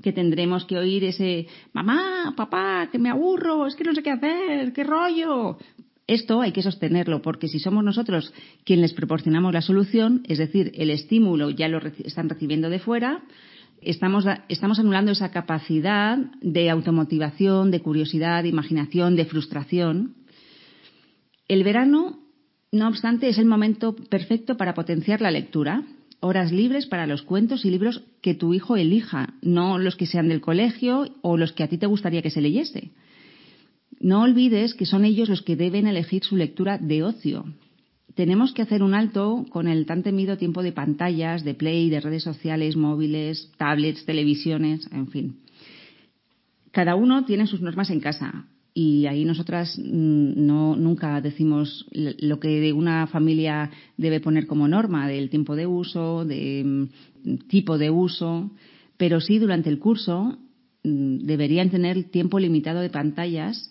que 0.01 0.13
tendremos 0.13 0.65
que 0.65 0.79
oír 0.79 1.03
ese 1.03 1.49
mamá, 1.73 2.35
papá, 2.37 2.89
que 2.93 3.01
me 3.01 3.11
aburro, 3.11 3.67
es 3.67 3.75
que 3.75 3.83
no 3.83 3.97
sé 3.97 4.05
qué 4.05 4.13
hacer, 4.13 4.73
qué 4.73 4.85
rollo. 4.85 5.59
Esto 6.07 6.41
hay 6.41 6.53
que 6.53 6.63
sostenerlo 6.63 7.21
porque 7.21 7.49
si 7.49 7.59
somos 7.59 7.83
nosotros 7.83 8.33
quienes 8.63 8.83
les 8.83 8.95
proporcionamos 8.95 9.53
la 9.53 9.61
solución, 9.61 10.23
es 10.29 10.39
decir, 10.39 10.71
el 10.77 10.91
estímulo 10.91 11.51
ya 11.51 11.67
lo 11.67 11.81
están 12.05 12.29
recibiendo 12.29 12.71
de 12.71 12.79
fuera, 12.79 13.25
estamos, 13.81 14.25
estamos 14.49 14.79
anulando 14.79 15.13
esa 15.13 15.31
capacidad 15.31 16.19
de 16.41 16.71
automotivación, 16.71 17.71
de 17.71 17.81
curiosidad, 17.81 18.43
de 18.43 18.49
imaginación, 18.49 19.17
de 19.17 19.25
frustración. 19.25 20.15
El 21.49 21.65
verano, 21.65 22.19
no 22.73 22.89
obstante, 22.89 23.29
es 23.29 23.39
el 23.39 23.47
momento 23.47 23.95
perfecto 23.95 24.57
para 24.57 24.75
potenciar 24.75 25.21
la 25.21 25.31
lectura 25.31 25.85
horas 26.21 26.53
libres 26.53 26.87
para 26.87 27.07
los 27.07 27.23
cuentos 27.23 27.65
y 27.65 27.71
libros 27.71 28.03
que 28.21 28.35
tu 28.35 28.55
hijo 28.55 28.77
elija, 28.77 29.35
no 29.43 29.79
los 29.79 29.97
que 29.97 30.07
sean 30.07 30.29
del 30.29 30.41
colegio 30.41 31.07
o 31.23 31.37
los 31.37 31.53
que 31.53 31.63
a 31.63 31.69
ti 31.69 31.79
te 31.79 31.87
gustaría 31.87 32.23
que 32.23 32.31
se 32.31 32.41
leyese. 32.41 32.91
No 34.01 34.23
olvides 34.23 34.75
que 34.75 34.87
son 34.87 35.05
ellos 35.05 35.29
los 35.29 35.43
que 35.43 35.57
deben 35.57 35.87
elegir 35.87 36.25
su 36.25 36.37
lectura 36.37 36.79
de 36.79 37.03
ocio. 37.03 37.45
Tenemos 38.17 38.55
que 38.55 38.63
hacer 38.63 38.83
un 38.83 38.95
alto 38.95 39.45
con 39.51 39.69
el 39.69 39.85
tan 39.85 40.03
temido 40.03 40.39
tiempo 40.39 40.63
de 40.63 40.73
pantallas, 40.73 41.45
de 41.45 41.53
play, 41.53 41.91
de 41.91 42.01
redes 42.01 42.23
sociales, 42.23 42.75
móviles, 42.75 43.53
tablets, 43.59 44.07
televisiones, 44.07 44.89
en 44.91 45.09
fin. 45.09 45.37
Cada 46.73 46.95
uno 46.95 47.27
tiene 47.27 47.47
sus 47.47 47.61
normas 47.61 47.91
en 47.91 48.01
casa 48.01 48.47
y 48.73 49.05
ahí 49.05 49.27
nosotras 49.27 49.79
mm, 49.79 50.47
no 50.47 50.77
nunca 50.77 51.21
decimos 51.21 51.87
lo 51.93 52.41
que 52.41 52.73
una 52.73 53.07
familia 53.07 53.71
debe 53.99 54.21
poner 54.21 54.47
como 54.47 54.67
norma 54.67 55.07
del 55.07 55.29
tiempo 55.29 55.55
de 55.55 55.67
uso, 55.67 56.25
de 56.25 56.65
mm, 56.65 57.37
tipo 57.49 57.77
de 57.77 57.91
uso, 57.91 58.51
pero 58.97 59.21
sí 59.21 59.39
durante 59.39 59.69
el 59.69 59.79
curso 59.79 60.39
mm, 60.85 61.19
deberían 61.19 61.69
tener 61.69 62.05
tiempo 62.05 62.39
limitado 62.39 62.81
de 62.81 62.89
pantallas 62.89 63.71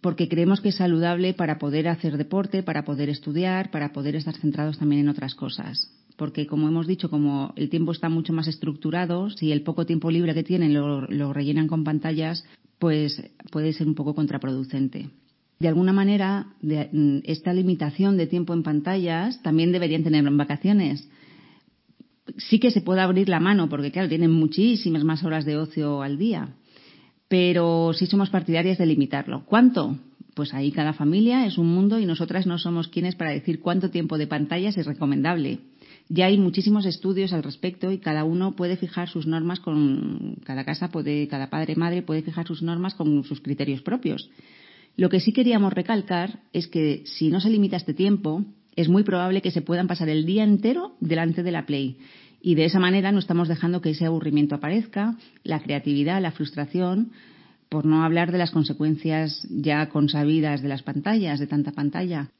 porque 0.00 0.28
creemos 0.28 0.60
que 0.60 0.68
es 0.68 0.76
saludable 0.76 1.34
para 1.34 1.58
poder 1.58 1.88
hacer 1.88 2.16
deporte, 2.16 2.62
para 2.62 2.84
poder 2.84 3.08
estudiar, 3.08 3.70
para 3.70 3.92
poder 3.92 4.14
estar 4.14 4.36
centrados 4.36 4.78
también 4.78 5.02
en 5.02 5.08
otras 5.08 5.34
cosas. 5.34 5.90
Porque, 6.16 6.46
como 6.46 6.68
hemos 6.68 6.86
dicho, 6.86 7.10
como 7.10 7.52
el 7.56 7.68
tiempo 7.68 7.92
está 7.92 8.08
mucho 8.08 8.32
más 8.32 8.48
estructurado, 8.48 9.30
si 9.30 9.52
el 9.52 9.62
poco 9.62 9.86
tiempo 9.86 10.10
libre 10.10 10.34
que 10.34 10.42
tienen 10.42 10.74
lo, 10.74 11.32
rellenan 11.32 11.68
con 11.68 11.84
pantallas, 11.84 12.44
pues 12.78 13.22
puede 13.50 13.72
ser 13.72 13.86
un 13.86 13.94
poco 13.94 14.14
contraproducente. 14.14 15.10
De 15.58 15.68
alguna 15.68 15.92
manera, 15.92 16.46
mm, 16.62 17.18
esta 17.24 17.52
limitación 17.52 18.16
de 18.16 18.28
tiempo 18.28 18.52
en 18.54 18.62
pantallas 18.62 19.42
también 19.42 19.72
deberían 19.72 20.04
tenerlo 20.04 20.30
en 20.30 20.36
vacaciones. 20.36 21.08
Sí 22.36 22.60
que 22.60 22.70
se 22.70 22.80
puede 22.80 23.00
abrir 23.00 23.28
la 23.28 23.40
mano, 23.40 23.68
porque 23.68 23.90
claro, 23.90 24.08
tienen 24.08 24.30
muchísimas 24.30 25.02
más 25.02 25.24
horas 25.24 25.44
de 25.44 25.56
ocio 25.56 26.02
al 26.02 26.18
día, 26.18 26.54
pero 27.28 27.92
sí 27.92 28.06
somos 28.06 28.30
partidarias 28.30 28.78
de 28.78 28.86
limitarlo. 28.86 29.44
¿Cuánto? 29.44 29.98
Pues 30.34 30.54
ahí 30.54 30.72
cada 30.72 30.92
familia 30.92 31.46
es 31.46 31.58
un 31.58 31.66
mundo 31.66 31.98
y 31.98 32.06
nosotras 32.06 32.46
no 32.46 32.58
somos 32.58 32.88
quienes 32.88 33.16
para 33.16 33.32
decir 33.32 33.60
cuánto 33.60 33.90
tiempo 33.90 34.18
de 34.18 34.26
pantallas 34.26 34.76
es 34.76 34.86
recomendable. 34.86 35.60
Ya 36.08 36.26
hay 36.26 36.38
muchísimos 36.38 36.86
estudios 36.86 37.34
al 37.34 37.42
respecto 37.42 37.92
y 37.92 37.98
cada 37.98 38.24
uno 38.24 38.56
puede 38.56 38.76
fijar 38.76 39.10
sus 39.10 39.26
normas 39.26 39.60
con 39.60 40.36
cada 40.44 40.64
casa 40.64 40.88
puede 40.88 41.28
cada 41.28 41.50
padre 41.50 41.76
madre 41.76 42.02
puede 42.02 42.22
fijar 42.22 42.46
sus 42.46 42.62
normas 42.62 42.94
con 42.94 43.24
sus 43.24 43.40
criterios 43.40 43.82
propios. 43.82 44.30
Lo 44.96 45.10
que 45.10 45.20
sí 45.20 45.32
queríamos 45.32 45.72
recalcar 45.72 46.40
es 46.52 46.66
que 46.66 47.02
si 47.04 47.28
no 47.28 47.40
se 47.40 47.50
limita 47.50 47.76
este 47.76 47.92
tiempo, 47.92 48.44
es 48.74 48.88
muy 48.88 49.02
probable 49.02 49.42
que 49.42 49.50
se 49.50 49.60
puedan 49.60 49.86
pasar 49.86 50.08
el 50.08 50.24
día 50.24 50.44
entero 50.44 50.96
delante 51.00 51.42
de 51.42 51.52
la 51.52 51.66
Play. 51.66 51.98
Y 52.48 52.54
de 52.54 52.64
esa 52.64 52.78
manera 52.78 53.12
no 53.12 53.18
estamos 53.18 53.46
dejando 53.46 53.82
que 53.82 53.90
ese 53.90 54.06
aburrimiento 54.06 54.54
aparezca, 54.54 55.16
la 55.44 55.60
creatividad, 55.60 56.22
la 56.22 56.30
frustración, 56.30 57.10
por 57.68 57.84
no 57.84 58.02
hablar 58.02 58.32
de 58.32 58.38
las 58.38 58.52
consecuencias 58.52 59.46
ya 59.50 59.90
consabidas 59.90 60.62
de 60.62 60.68
las 60.70 60.82
pantallas, 60.82 61.40
de 61.40 61.46
tanta 61.46 61.72
pantalla. 61.72 62.30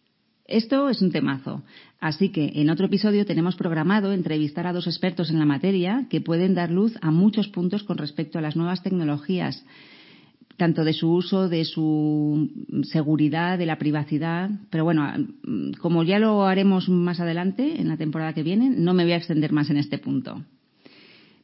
Esto 0.46 0.88
es 0.88 1.02
un 1.02 1.12
temazo. 1.12 1.62
Así 2.00 2.30
que 2.30 2.52
en 2.54 2.70
otro 2.70 2.86
episodio 2.86 3.26
tenemos 3.26 3.54
programado 3.54 4.14
entrevistar 4.14 4.66
a 4.66 4.72
dos 4.72 4.86
expertos 4.86 5.28
en 5.28 5.38
la 5.38 5.44
materia 5.44 6.06
que 6.08 6.22
pueden 6.22 6.54
dar 6.54 6.70
luz 6.70 6.96
a 7.02 7.10
muchos 7.10 7.48
puntos 7.48 7.82
con 7.82 7.98
respecto 7.98 8.38
a 8.38 8.40
las 8.40 8.56
nuevas 8.56 8.82
tecnologías, 8.82 9.62
tanto 10.58 10.84
de 10.84 10.92
su 10.92 11.10
uso, 11.10 11.48
de 11.48 11.64
su 11.64 12.50
seguridad, 12.82 13.56
de 13.56 13.64
la 13.64 13.78
privacidad. 13.78 14.50
Pero 14.70 14.84
bueno, 14.84 15.10
como 15.80 16.02
ya 16.02 16.18
lo 16.18 16.44
haremos 16.44 16.88
más 16.88 17.20
adelante, 17.20 17.80
en 17.80 17.88
la 17.88 17.96
temporada 17.96 18.34
que 18.34 18.42
viene, 18.42 18.68
no 18.68 18.92
me 18.92 19.04
voy 19.04 19.12
a 19.12 19.16
extender 19.16 19.52
más 19.52 19.70
en 19.70 19.78
este 19.78 19.98
punto. 19.98 20.42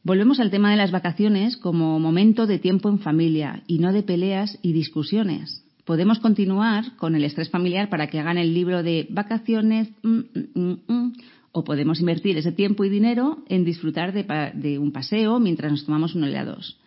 Volvemos 0.03 0.39
al 0.39 0.51
tema 0.51 0.69
de 0.69 0.77
las 0.77 0.91
vacaciones 0.91 1.55
como 1.57 1.97
momento 1.97 2.45
de 2.45 2.59
tiempo 2.59 2.89
en 2.89 2.99
familia 2.99 3.63
y 3.65 3.79
no 3.79 3.93
de 3.93 4.03
peleas 4.03 4.59
y 4.61 4.73
discusiones. 4.73 5.63
Podemos 5.85 6.19
continuar 6.19 6.95
con 6.97 7.15
el 7.15 7.23
estrés 7.23 7.49
familiar 7.49 7.89
para 7.89 8.07
que 8.07 8.19
hagan 8.19 8.37
el 8.37 8.53
libro 8.53 8.83
de 8.83 9.07
vacaciones 9.09 9.89
mm, 10.03 10.19
mm, 10.53 10.77
mm, 10.87 11.13
o 11.53 11.63
podemos 11.63 12.01
invertir 12.01 12.37
ese 12.37 12.51
tiempo 12.51 12.83
y 12.83 12.89
dinero 12.89 13.43
en 13.47 13.63
disfrutar 13.63 14.11
de, 14.11 14.25
de 14.55 14.77
un 14.77 14.91
paseo 14.91 15.39
mientras 15.39 15.71
nos 15.71 15.85
tomamos 15.85 16.15
un 16.15 16.25
helados. 16.25 16.77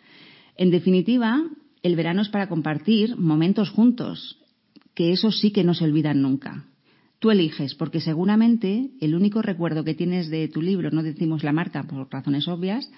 En 0.57 0.71
definitiva, 0.71 1.43
el 1.83 1.97
verano 1.97 2.23
es 2.23 2.29
para 2.29 2.49
compartir 2.49 3.17
momentos 3.17 3.71
juntos, 3.71 4.39
que 4.95 5.13
eso 5.13 5.31
sí 5.31 5.51
que 5.53 5.65
no 5.65 5.75
se 5.75 5.85
olvidan 5.85 6.23
nunca. 6.23 6.67
Tú 7.19 7.31
eliges, 7.31 7.75
porque 7.75 8.01
seguramente 8.01 8.91
el 9.01 9.15
único 9.15 9.43
recuerdo 9.43 9.85
que 9.85 9.95
tienes 9.95 10.29
de 10.29 10.49
tu 10.49 10.63
libro, 10.63 10.91
no 10.91 11.03
decimos 11.03 11.43
la 11.43 11.53
marca 11.53 11.83
por 11.83 12.11
razones 12.11 12.47
obvias, 12.47 12.91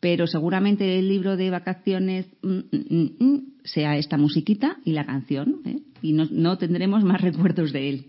pero 0.00 0.26
seguramente 0.26 0.98
el 0.98 1.08
libro 1.08 1.36
de 1.36 1.50
vacaciones 1.50 2.26
mm, 2.42 2.48
mm, 2.48 3.24
mm, 3.24 3.38
sea 3.64 3.96
esta 3.96 4.18
musiquita 4.18 4.78
y 4.84 4.92
la 4.92 5.06
canción, 5.06 5.60
¿eh? 5.64 5.78
y 6.02 6.12
no, 6.12 6.26
no 6.30 6.58
tendremos 6.58 7.04
más 7.04 7.20
recuerdos 7.20 7.72
de 7.72 7.88
él. 7.88 8.06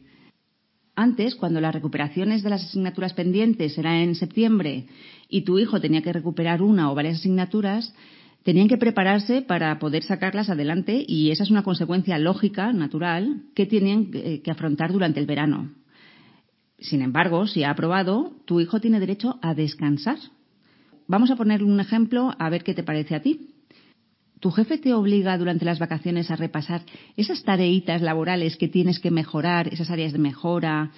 Antes, 0.95 1.35
cuando 1.35 1.59
las 1.59 1.73
recuperaciones 1.73 2.43
de 2.43 2.49
las 2.49 2.63
asignaturas 2.65 3.13
pendientes 3.13 3.77
eran 3.77 3.95
en 3.95 4.15
septiembre 4.15 4.85
y 5.27 5.41
tu 5.41 5.59
hijo 5.59 5.81
tenía 5.81 6.01
que 6.01 6.13
recuperar 6.13 6.61
una 6.61 6.91
o 6.91 6.95
varias 6.95 7.19
asignaturas, 7.19 7.93
tenían 8.43 8.67
que 8.67 8.77
prepararse 8.77 9.41
para 9.41 9.79
poder 9.79 10.03
sacarlas 10.03 10.49
adelante 10.49 11.03
y 11.07 11.31
esa 11.31 11.43
es 11.43 11.51
una 11.51 11.63
consecuencia 11.63 12.17
lógica, 12.19 12.71
natural, 12.73 13.43
que 13.55 13.65
tienen 13.65 14.11
que 14.11 14.51
afrontar 14.51 14.91
durante 14.91 15.19
el 15.19 15.25
verano. 15.25 15.71
Sin 16.77 17.01
embargo, 17.01 17.47
si 17.47 17.63
ha 17.63 17.71
aprobado, 17.71 18.33
tu 18.45 18.59
hijo 18.59 18.81
tiene 18.81 18.99
derecho 18.99 19.39
a 19.41 19.53
descansar. 19.53 20.17
Vamos 21.07 21.31
a 21.31 21.35
ponerle 21.35 21.67
un 21.67 21.79
ejemplo 21.79 22.35
a 22.37 22.49
ver 22.49 22.63
qué 22.63 22.73
te 22.73 22.83
parece 22.83 23.15
a 23.15 23.21
ti. 23.21 23.49
¿Tu 24.41 24.51
jefe 24.51 24.77
te 24.77 24.93
obliga 24.93 25.37
durante 25.37 25.63
las 25.63 25.79
vacaciones 25.79 26.29
a 26.29 26.35
repasar 26.35 26.81
esas 27.15 27.43
tareitas 27.43 28.01
laborales 28.01 28.57
que 28.57 28.67
tienes 28.67 28.99
que 28.99 29.11
mejorar, 29.11 29.73
esas 29.73 29.89
áreas 29.89 30.11
de 30.11 30.19
mejora? 30.19 30.91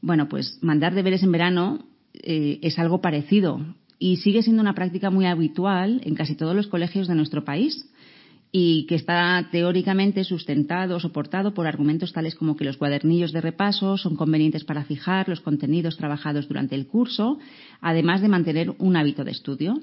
Bueno, 0.00 0.30
pues 0.30 0.58
mandar 0.62 0.94
deberes 0.94 1.22
en 1.22 1.32
verano 1.32 1.84
eh, 2.14 2.58
es 2.62 2.78
algo 2.78 3.02
parecido 3.02 3.60
y 3.98 4.16
sigue 4.16 4.42
siendo 4.42 4.62
una 4.62 4.74
práctica 4.74 5.10
muy 5.10 5.26
habitual 5.26 6.00
en 6.04 6.14
casi 6.14 6.34
todos 6.34 6.54
los 6.54 6.66
colegios 6.66 7.08
de 7.08 7.14
nuestro 7.14 7.44
país 7.44 7.88
y 8.52 8.86
que 8.86 8.94
está 8.94 9.48
teóricamente 9.50 10.24
sustentado, 10.24 11.00
soportado 11.00 11.52
por 11.52 11.66
argumentos 11.66 12.12
tales 12.12 12.34
como 12.34 12.56
que 12.56 12.64
los 12.64 12.76
cuadernillos 12.76 13.32
de 13.32 13.40
repaso 13.40 13.96
son 13.96 14.16
convenientes 14.16 14.64
para 14.64 14.84
fijar 14.84 15.28
los 15.28 15.40
contenidos 15.40 15.96
trabajados 15.96 16.48
durante 16.48 16.74
el 16.74 16.86
curso, 16.86 17.38
además 17.80 18.22
de 18.22 18.28
mantener 18.28 18.74
un 18.78 18.96
hábito 18.96 19.24
de 19.24 19.32
estudio. 19.32 19.80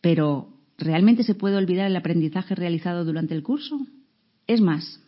Pero, 0.00 0.48
¿realmente 0.78 1.24
se 1.24 1.34
puede 1.34 1.56
olvidar 1.56 1.88
el 1.88 1.96
aprendizaje 1.96 2.54
realizado 2.54 3.04
durante 3.04 3.34
el 3.34 3.42
curso? 3.42 3.78
Es 4.46 4.60
más, 4.60 5.00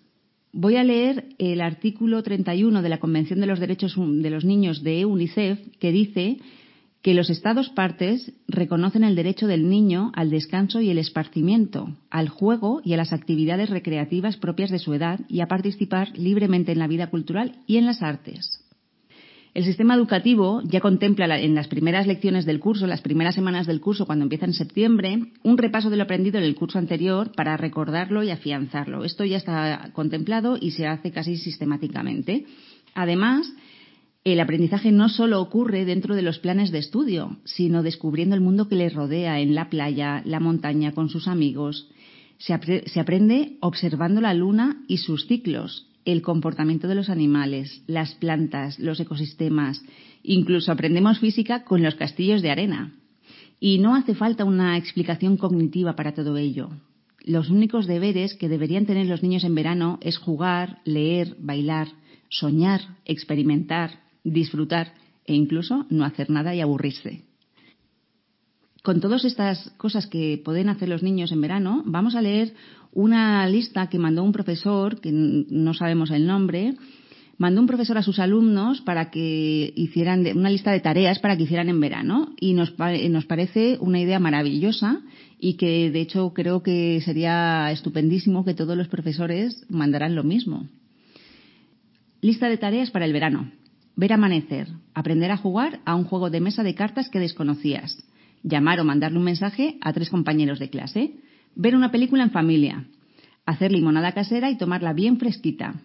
voy 0.53 0.77
a 0.77 0.85
leer 0.85 1.29
el 1.39 1.61
artículo 1.61 2.23
31 2.23 2.83
de 2.83 2.89
la 2.89 2.99
Convención 2.99 3.41
de 3.41 3.47
los 3.47 3.61
Derechos 3.61 3.95
de 3.97 4.31
los 4.31 4.45
Niños 4.45 4.83
de 4.83 5.07
UNICEF 5.07 5.61
que 5.79 5.93
dice 5.93 6.39
que 7.03 7.15
los 7.15 7.31
Estados 7.31 7.69
partes 7.71 8.33
reconocen 8.49 9.05
el 9.05 9.15
derecho 9.15 9.47
del 9.47 9.69
niño 9.69 10.11
al 10.15 10.31
descanso 10.31 10.81
y 10.81 10.91
el 10.91 10.99
esparcimiento, 10.99 11.97
al 12.11 12.29
juego 12.29 12.81
y 12.85 12.95
a 12.95 12.97
las 12.97 13.13
actividades 13.13 13.71
recreativas 13.71 14.37
propias 14.37 14.71
de 14.71 14.81
su 14.81 14.95
edad 14.95 15.21
y 15.29 15.41
a 15.41 15.47
participar 15.47 16.11
libremente 16.19 16.73
en 16.73 16.81
la 16.81 16.89
vida 16.89 17.09
cultural 17.09 17.57
y 17.67 17.77
en 17.77 17.87
las 17.87 18.03
artes. 18.03 18.65
El 19.55 19.65
sistema 19.65 19.95
educativo 19.95 20.61
ya 20.65 20.81
contempla 20.81 21.41
en 21.41 21.55
las 21.55 21.69
primeras 21.69 22.07
lecciones 22.07 22.45
del 22.47 22.61
curso, 22.61 22.87
las 22.87 23.01
primeras 23.01 23.35
semanas 23.35 23.67
del 23.67 23.81
curso, 23.81 24.07
cuando 24.07 24.25
empieza 24.25 24.45
en 24.45 24.53
septiembre, 24.53 25.19
un 25.43 25.59
repaso 25.59 25.91
de 25.91 25.97
lo 25.97 26.05
aprendido 26.05 26.39
en 26.39 26.45
el 26.45 26.55
curso 26.55 26.79
anterior 26.79 27.33
para 27.35 27.57
recordarlo 27.57 28.23
y 28.23 28.31
afianzarlo. 28.31 29.05
Esto 29.05 29.25
ya 29.25 29.39
está 29.39 29.91
contemplado 29.95 30.59
y 30.61 30.73
se 30.73 30.87
hace 30.87 31.11
casi 31.11 31.37
sistemáticamente. 31.37 32.47
Además, 32.95 33.53
el 34.33 34.41
aprendizaje 34.41 34.91
no 34.91 35.09
solo 35.09 35.41
ocurre 35.41 35.85
dentro 35.85 36.17
de 36.17 36.23
los 36.23 36.39
planes 36.39 36.73
de 36.73 36.79
estudio, 36.79 37.37
sino 37.45 37.83
descubriendo 37.83 38.35
el 38.35 38.41
mundo 38.41 38.69
que 38.69 38.75
le 38.75 38.89
rodea 38.89 39.41
en 39.41 39.55
la 39.55 39.71
playa, 39.71 40.23
la 40.25 40.41
montaña, 40.41 40.93
con 40.93 41.09
sus 41.09 41.29
amigos. 41.29 41.89
Se, 42.39 42.53
aprende 42.53 43.57
observando 43.61 44.21
la 44.21 44.35
luna 44.35 44.83
y 44.89 44.99
sus 44.99 45.27
ciclos, 45.27 45.87
el 46.05 46.23
comportamiento 46.23 46.89
de 46.89 46.95
los 46.95 47.11
animales, 47.11 47.83
las 47.87 48.15
plantas, 48.15 48.79
los 48.79 48.99
ecosistemas. 48.99 49.83
Incluso 50.23 50.73
aprendemos 50.73 51.21
física 51.21 51.65
con 51.65 51.83
los 51.83 51.95
castillos 51.95 52.43
de 52.43 52.51
arena. 52.51 52.95
Y 53.61 53.79
no 53.79 53.95
hace 53.95 54.15
falta 54.15 54.45
una 54.45 54.77
explicación 54.77 55.37
cognitiva 55.37 55.95
para 55.97 56.15
todo 56.15 56.37
ello. 56.37 56.71
Los 57.25 57.51
únicos 57.51 57.87
deberes 57.87 58.35
que 58.35 58.49
deberían 58.49 58.87
tener 58.87 59.07
los 59.07 59.23
niños 59.23 59.45
en 59.45 59.55
verano 59.55 59.99
es 60.01 60.17
jugar, 60.17 60.79
leer, 60.85 61.37
bailar, 61.39 61.89
soñar, 62.31 62.81
experimentar, 63.05 64.08
disfrutar 64.33 64.95
e 65.25 65.35
incluso 65.35 65.87
no 65.91 66.05
hacer 66.05 66.31
nada 66.31 66.55
y 66.55 66.61
aburrirse. 66.61 67.23
Con 68.83 69.01
todas 69.01 69.25
estas 69.25 69.71
cosas 69.77 70.07
que 70.07 70.41
pueden 70.43 70.69
hacer 70.69 70.89
los 70.89 71.03
niños 71.03 71.33
en 71.33 71.41
verano, 71.41 71.83
vamos 71.85 72.15
a 72.15 72.23
leer 72.23 72.55
una 72.93 73.47
lista 73.47 73.89
que 73.89 73.99
mandó 73.99 74.23
un 74.25 74.33
profesor, 74.33 75.01
que 75.01 75.13
no 75.13 75.75
sabemos 75.75 76.11
el 76.11 76.27
nombre, 76.27 76.75
mandó 77.39 77.61
un 77.61 77.67
profesor 77.67 77.99
a 77.99 78.03
sus 78.03 78.19
alumnos 78.19 78.81
para 78.81 79.11
que 79.11 79.73
hicieran 79.77 80.27
una 80.37 80.51
lista 80.51 80.73
de 80.73 80.81
tareas 80.81 81.19
para 81.19 81.37
que 81.37 81.45
hicieran 81.45 81.69
en 81.69 81.81
verano 81.81 82.35
y 82.41 82.55
nos, 82.55 82.75
nos 82.79 83.27
parece 83.27 83.79
una 83.81 84.01
idea 84.01 84.19
maravillosa 84.19 85.01
y 85.39 85.55
que 85.55 85.91
de 85.91 86.01
hecho 86.01 86.33
creo 86.35 86.63
que 86.63 87.01
sería 87.05 87.71
estupendísimo 87.71 88.45
que 88.45 88.55
todos 88.55 88.77
los 88.77 88.89
profesores 88.89 89.65
mandaran 89.69 90.15
lo 90.15 90.25
mismo. 90.25 90.67
Lista 92.21 92.49
de 92.49 92.57
tareas 92.57 92.91
para 92.91 93.05
el 93.05 93.13
verano. 93.13 93.51
Ver 93.99 94.13
amanecer, 94.13 94.69
aprender 94.95 95.33
a 95.33 95.37
jugar 95.37 95.81
a 95.85 95.97
un 95.97 96.05
juego 96.05 96.31
de 96.31 96.41
mesa 96.41 96.63
de 96.63 96.77
cartas 96.77 97.09
que 97.09 97.19
desconocías, 97.19 97.99
llamar 98.45 98.79
o 98.79 98.85
mandarle 98.85 99.19
un 99.19 99.25
mensaje 99.25 99.77
a 99.81 99.93
tres 99.93 100.09
compañeros 100.09 100.61
de 100.61 100.71
clase, 100.71 101.17
ver 101.57 101.75
una 101.75 101.91
película 101.91 102.23
en 102.23 102.31
familia, 102.31 102.85
hacer 103.45 103.73
limonada 103.73 104.13
casera 104.13 104.53
y 104.53 104.57
tomarla 104.57 104.93
bien 104.93 105.19
fresquita, 105.19 105.83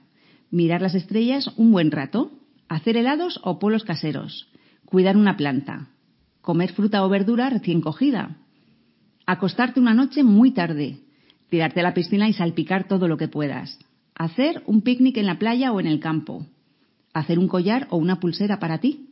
mirar 0.51 0.83
las 0.83 0.93
estrellas 0.93 1.49
un 1.57 1.71
buen 1.71 1.89
rato, 1.89 2.31
hacer 2.69 2.97
helados 2.97 3.39
o 3.43 3.57
polos 3.57 3.83
caseros, 3.83 4.47
cuidar 4.85 5.17
una 5.17 5.35
planta, 5.35 5.87
comer 6.41 6.71
fruta 6.73 7.03
o 7.03 7.09
verdura 7.09 7.49
recién 7.49 7.81
cogida, 7.81 8.37
acostarte 9.25 9.79
una 9.79 9.95
noche 9.95 10.21
muy 10.21 10.51
tarde, 10.51 10.99
tirarte 11.49 11.79
a 11.79 11.83
la 11.83 11.95
piscina 11.95 12.29
y 12.29 12.33
salpicar 12.33 12.87
todo 12.87 13.07
lo 13.07 13.17
que 13.17 13.27
puedas, 13.27 13.79
hacer 14.13 14.61
un 14.67 14.83
picnic 14.83 15.17
en 15.17 15.25
la 15.25 15.39
playa 15.39 15.71
o 15.71 15.79
en 15.79 15.87
el 15.87 15.99
campo, 15.99 16.45
hacer 17.13 17.39
un 17.39 17.47
collar 17.47 17.87
o 17.89 17.97
una 17.97 18.19
pulsera 18.19 18.59
para 18.59 18.79
ti, 18.79 19.09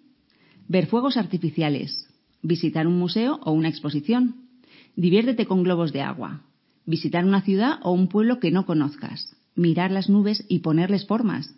ver 0.67 0.87
fuegos 0.87 1.17
artificiales, 1.17 2.07
visitar 2.41 2.87
un 2.87 2.97
museo 2.97 3.39
o 3.43 3.51
una 3.51 3.69
exposición, 3.69 4.47
diviértete 4.95 5.45
con 5.45 5.63
globos 5.63 5.93
de 5.93 6.01
agua, 6.01 6.41
visitar 6.85 7.25
una 7.25 7.41
ciudad 7.41 7.79
o 7.83 7.91
un 7.91 8.07
pueblo 8.07 8.39
que 8.39 8.51
no 8.51 8.65
conozcas, 8.65 9.35
mirar 9.55 9.91
las 9.91 10.09
nubes 10.09 10.45
y 10.47 10.59
ponerles 10.59 11.05
formas. 11.05 11.53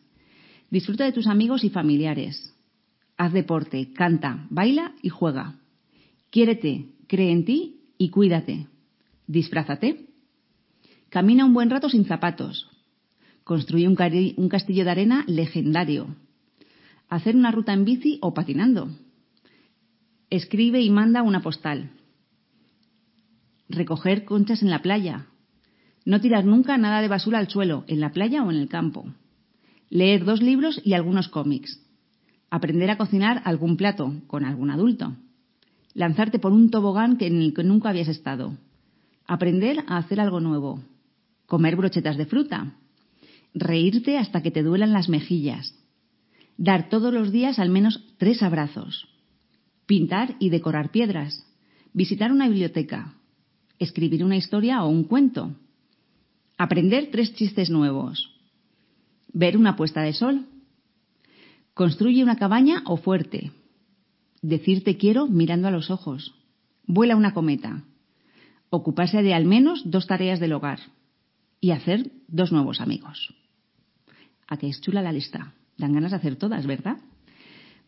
Disfruta 0.70 1.06
de 1.06 1.12
tus 1.12 1.28
amigos 1.28 1.64
y 1.64 1.70
familiares. 1.70 2.54
Haz 3.18 3.32
deporte, 3.32 3.94
canta, 3.94 4.48
baila 4.50 4.94
y 5.02 5.10
juega. 5.10 5.56
Quiérete, 6.30 6.88
cree 7.08 7.32
en 7.32 7.46
ti 7.46 7.82
y 7.98 8.10
cuídate. 8.10 8.68
Disfrázate. 9.28 10.08
Camina 11.10 11.46
un 11.46 11.54
buen 11.54 11.70
rato 11.70 11.90
sin 11.90 12.06
zapatos. 12.06 12.68
Construye 13.44 13.88
un, 13.88 13.96
castillo 14.50 14.84
de 14.84 14.92
arena 14.92 15.24
legendario 15.28 16.08
hacer 17.10 17.36
una 17.36 17.52
ruta 17.52 17.74
en 17.74 17.86
bici 17.86 18.20
o 18.22 18.34
patinando. 18.34 18.90
Escribe 20.30 20.82
y 20.82 20.90
manda 20.90 21.22
una 21.22 21.42
postal. 21.42 21.92
Recoger 23.70 24.26
conchas 24.26 24.62
en 24.62 24.70
la 24.70 24.82
playa. 24.82 25.28
No 26.06 26.20
tirar 26.20 26.44
nunca 26.44 26.78
nada 26.78 27.02
de 27.02 27.08
basura 27.08 27.40
al 27.40 27.50
suelo, 27.50 27.86
en 27.88 28.00
la 28.00 28.12
playa 28.12 28.44
o 28.44 28.52
en 28.52 28.58
el 28.58 28.68
campo. 28.68 29.06
Leer 29.90 30.26
dos 30.26 30.42
libros 30.42 30.82
y 30.84 30.94
algunos 30.94 31.30
cómics. 31.30 31.80
Aprender 32.50 32.90
a 32.90 32.98
cocinar 32.98 33.42
algún 33.46 33.78
plato 33.78 34.14
con 34.28 34.44
algún 34.44 34.70
adulto. 34.70 35.16
Lanzarte 35.94 36.40
por 36.40 36.52
un 36.52 36.72
tobogán 36.72 37.18
en 37.20 37.42
el 37.42 37.54
que 37.54 37.64
nunca 37.64 37.90
habías 37.90 38.08
estado. 38.08 38.58
Aprender 39.28 39.84
a 39.88 39.98
hacer 39.98 40.20
algo 40.20 40.40
nuevo. 40.40 40.84
Comer 41.46 41.76
brochetas 41.76 42.18
de 42.18 42.26
fruta. 42.26 42.74
Reírte 43.54 44.18
hasta 44.18 44.42
que 44.42 44.52
te 44.52 44.64
duelan 44.64 44.94
las 44.94 45.10
mejillas. 45.10 45.76
Dar 46.58 46.90
todos 46.90 47.14
los 47.14 47.32
días 47.32 47.60
al 47.60 47.70
menos 47.70 48.04
tres 48.18 48.44
abrazos. 48.44 49.08
Pintar 49.86 50.36
y 50.40 50.50
decorar 50.50 50.92
piedras. 50.92 51.46
Visitar 51.94 52.32
una 52.32 52.48
biblioteca. 52.48 53.16
Escribir 53.80 54.24
una 54.24 54.38
historia 54.38 54.84
o 54.84 54.90
un 54.90 55.04
cuento. 55.04 55.56
Aprender 56.58 57.10
tres 57.12 57.34
chistes 57.34 57.70
nuevos. 57.70 58.30
Ver 59.34 59.58
una 59.58 59.76
puesta 59.76 60.02
de 60.02 60.14
sol. 60.14 60.46
Construye 61.74 62.24
una 62.24 62.38
cabaña 62.38 62.84
o 62.86 62.98
fuerte. 62.98 63.52
Decir 64.42 64.84
te 64.84 64.98
quiero 64.98 65.28
mirando 65.28 65.68
a 65.68 65.72
los 65.72 65.90
ojos. 65.90 66.36
Vuela 66.86 67.16
una 67.16 67.34
cometa. 67.34 67.84
Ocuparse 68.70 69.24
de 69.24 69.34
al 69.34 69.46
menos 69.46 69.82
dos 69.86 70.06
tareas 70.06 70.40
del 70.40 70.54
hogar. 70.54 70.80
Y 71.60 71.72
hacer 71.72 72.12
dos 72.28 72.52
nuevos 72.52 72.80
amigos. 72.80 73.34
A 74.48 74.58
que 74.58 74.68
es 74.68 74.82
chula 74.82 75.02
la 75.02 75.12
lista. 75.12 75.54
Dan 75.78 75.94
ganas 75.94 76.12
de 76.12 76.18
hacer 76.18 76.36
todas, 76.36 76.66
¿verdad? 76.68 76.98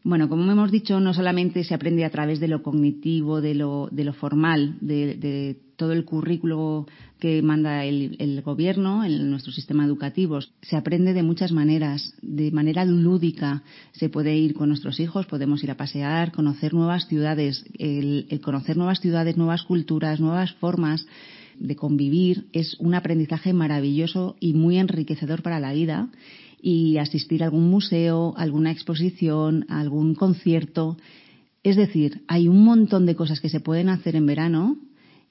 Bueno, 0.05 0.29
como 0.29 0.51
hemos 0.51 0.71
dicho, 0.71 0.99
no 0.99 1.15
solamente 1.15 1.63
se 1.63 1.73
aprende 1.73 2.05
a 2.05 2.11
través 2.11 2.39
de 2.39 2.47
lo 2.47 2.61
cognitivo, 2.61 3.41
de 3.41 3.55
lo, 3.55 3.89
de 3.91 4.03
lo 4.03 4.13
formal, 4.13 4.77
de, 4.79 5.57
todo 5.77 5.93
el 5.93 6.05
currículo 6.05 6.85
que 7.19 7.41
manda 7.41 7.83
el, 7.85 8.43
gobierno 8.43 9.03
en 9.03 9.31
nuestro 9.31 9.51
sistema 9.51 9.83
educativo. 9.83 10.41
Se 10.61 10.77
aprende 10.77 11.15
de 11.15 11.23
muchas 11.23 11.51
maneras, 11.51 12.13
de 12.21 12.51
manera 12.51 12.85
lúdica. 12.85 13.63
Se 13.93 14.09
puede 14.09 14.35
ir 14.35 14.53
con 14.53 14.69
nuestros 14.69 14.99
hijos, 14.99 15.25
podemos 15.25 15.63
ir 15.63 15.71
a 15.71 15.77
pasear, 15.77 16.31
conocer 16.31 16.75
nuevas 16.75 17.07
ciudades. 17.07 17.65
El 17.79 18.39
conocer 18.43 18.77
nuevas 18.77 18.99
ciudades, 18.99 19.37
nuevas 19.37 19.63
culturas, 19.63 20.19
nuevas 20.19 20.53
formas 20.53 21.03
de 21.57 21.75
convivir 21.75 22.45
es 22.53 22.75
un 22.79 22.93
aprendizaje 22.93 23.53
maravilloso 23.53 24.35
y 24.39 24.53
muy 24.53 24.77
enriquecedor 24.77 25.41
para 25.41 25.59
la 25.59 25.73
vida 25.73 26.09
y 26.65 26.97
asistir 26.97 27.43
a 27.43 27.45
algún 27.45 27.69
museo, 27.69 28.33
alguna 28.37 28.71
exposición, 28.71 29.67
algún 29.69 30.15
concierto. 30.15 30.97
Es 31.61 31.75
decir, 31.75 32.23
hay 32.27 32.47
un 32.47 32.63
montón 32.63 33.05
de 33.05 33.15
cosas 33.15 33.39
que 33.39 33.49
se 33.49 33.59
pueden 33.59 33.87
hacer 33.87 34.15
en 34.15 34.25
verano 34.25 34.75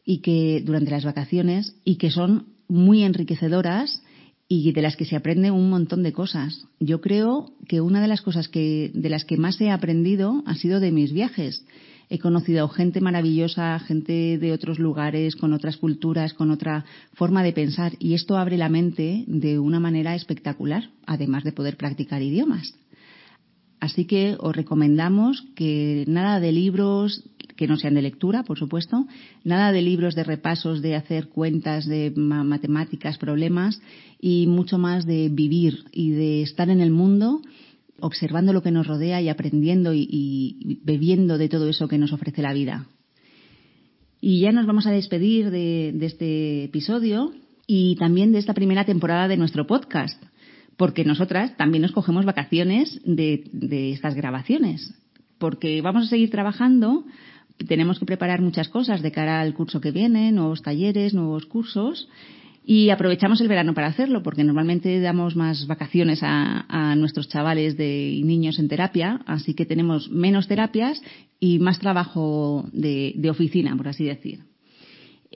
y 0.05 0.19
que 0.19 0.63
durante 0.65 0.93
las 0.93 1.05
vacaciones 1.05 1.75
y 1.83 1.97
que 1.97 2.13
son 2.13 2.47
muy 2.69 3.03
enriquecedoras 3.03 4.01
y 4.47 4.71
de 4.71 4.83
las 4.83 4.95
que 4.95 5.07
se 5.07 5.17
aprende 5.17 5.51
un 5.51 5.71
montón 5.71 6.05
de 6.05 6.13
cosas. 6.13 6.69
Yo 6.79 7.01
creo 7.01 7.51
que 7.67 7.81
una 7.81 8.01
de 8.01 8.07
las 8.07 8.23
cosas 8.23 8.47
que 8.47 8.93
de 8.95 9.09
las 9.09 9.25
que 9.25 9.37
más 9.37 9.61
he 9.61 9.73
aprendido 9.73 10.45
ha 10.47 10.55
sido 10.55 10.79
de 10.79 10.93
mis 10.93 11.13
viajes 11.13 11.65
he 12.09 12.19
conocido 12.19 12.69
gente 12.69 13.01
maravillosa, 13.01 13.79
gente 13.81 14.39
de 14.39 14.53
otros 14.53 14.79
lugares, 14.79 15.37
con 15.37 15.53
otras 15.53 15.77
culturas, 15.77 16.35
con 16.35 16.51
otra 16.51 16.85
forma 17.15 17.43
de 17.43 17.53
pensar 17.53 17.93
y 17.99 18.15
esto 18.15 18.37
abre 18.37 18.57
la 18.57 18.69
mente 18.69 19.25
de 19.27 19.59
una 19.59 19.81
manera 19.81 20.15
espectacular, 20.15 20.91
además 21.07 21.45
de 21.45 21.53
poder 21.53 21.77
practicar 21.77 22.23
idiomas. 22.23 22.75
Así 23.81 24.07
que 24.07 24.37
os 24.41 24.57
recomendamos 24.57 25.45
que 25.55 26.05
nada 26.09 26.41
de 26.41 26.53
libros 26.53 27.23
que 27.57 27.69
no 27.69 27.77
sean 27.77 27.95
de 27.95 28.03
lectura, 28.03 28.43
por 28.43 28.59
supuesto, 28.59 29.07
nada 29.45 29.73
de 29.73 29.83
libros 29.83 30.15
de 30.15 30.25
repasos, 30.25 30.83
de 30.83 30.97
hacer 30.97 31.29
cuentas, 31.29 31.87
de 31.87 32.11
matemáticas, 32.17 33.19
problemas 33.19 33.81
y 34.21 34.47
mucho 34.47 34.79
más 34.79 35.07
de 35.07 35.29
vivir 35.29 35.85
y 35.93 36.11
de 36.11 36.43
estar 36.43 36.71
en 36.71 36.81
el 36.81 36.91
mundo 36.91 37.43
observando 38.01 38.53
lo 38.53 38.63
que 38.63 38.71
nos 38.71 38.87
rodea 38.87 39.21
y 39.21 39.29
aprendiendo 39.29 39.93
y, 39.95 40.81
bebiendo 40.83 41.39
de 41.39 41.49
todo 41.49 41.69
eso 41.69 41.89
que 41.89 41.99
nos 41.99 42.13
ofrece 42.13 42.43
la 42.43 42.53
vida. 42.53 42.87
Y 44.21 44.41
ya 44.41 44.53
nos 44.53 44.67
vamos 44.67 44.87
a 44.87 44.91
despedir 44.91 45.51
de, 45.51 45.95
este 46.01 46.65
episodio 46.65 47.33
y 47.67 47.97
también 47.97 48.33
de 48.33 48.39
esta 48.39 48.55
primera 48.55 48.85
temporada 48.85 49.29
de 49.29 49.37
nuestro 49.37 49.67
podcast, 49.67 50.23
porque 50.77 51.05
nosotras 51.05 51.57
también 51.57 51.83
nos 51.83 51.93
cogemos 51.93 52.25
vacaciones 52.25 53.01
de 53.05 53.93
estas 53.93 54.15
grabaciones, 54.15 54.95
porque 55.39 55.83
vamos 55.83 56.05
a 56.05 56.09
seguir 56.09 56.31
trabajando, 56.31 57.05
tenemos 57.69 57.99
que 57.99 58.07
preparar 58.07 58.41
muchas 58.41 58.69
cosas 58.69 59.03
de 59.03 59.13
cara 59.13 59.41
al 59.41 59.55
curso 59.55 59.81
que 59.81 59.93
viene, 59.93 60.33
nuevos 60.33 60.63
talleres, 60.63 61.15
nuevos 61.15 61.47
cursos 61.47 62.09
y 62.67 62.89
aprovechamos 62.89 63.41
el 63.43 63.49
verano 63.49 63.75
para 63.75 63.89
hacerlo, 63.89 64.23
porque 64.23 64.43
normalmente 64.43 64.99
damos 65.01 65.37
más 65.37 65.67
vacaciones 65.67 66.21
a, 66.23 66.95
nuestros 66.97 67.29
chavales 67.29 67.77
de, 67.77 68.11
y 68.11 68.23
niños 68.23 68.59
en 68.59 68.69
terapia, 68.69 69.21
así 69.27 69.55
que 69.55 69.67
tenemos 69.67 70.11
menos 70.11 70.49
terapias 70.49 71.01
y 71.41 71.59
más 71.59 71.79
trabajo 71.79 72.65
de, 72.73 73.13
de 73.17 73.31
oficina, 73.31 73.77
por 73.77 73.89
así 73.89 74.05
decir. 74.05 74.41